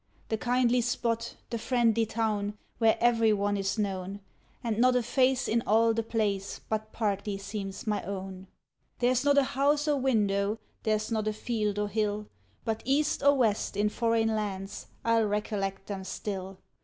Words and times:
The 0.29 0.37
kindly 0.39 0.81
spot, 0.81 1.35
the 1.51 1.59
friendly 1.59 2.07
town, 2.07 2.57
where 2.79 2.97
every 2.99 3.31
one 3.33 3.55
is 3.55 3.77
known, 3.77 4.19
And 4.63 4.79
not 4.79 4.95
a 4.95 5.03
face 5.03 5.47
in 5.47 5.61
all 5.67 5.93
the 5.93 6.01
place 6.01 6.57
but 6.67 6.91
partly 6.91 7.37
seems 7.37 7.85
my 7.85 8.01
own; 8.01 8.47
There's 8.97 9.23
not 9.23 9.37
a 9.37 9.43
house 9.43 9.87
or 9.87 9.97
window, 9.97 10.57
there's 10.81 11.11
not 11.11 11.27
a 11.27 11.33
field 11.33 11.77
or 11.77 11.87
hill, 11.87 12.25
But, 12.65 12.81
east 12.83 13.21
or 13.21 13.37
west, 13.37 13.77
in 13.77 13.89
foreign 13.89 14.29
lands, 14.35 14.87
I'll 15.05 15.25
recollect 15.25 15.85
them 15.85 16.03
still. 16.03 16.57